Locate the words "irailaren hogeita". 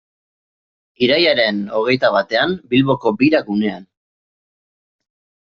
1.07-2.11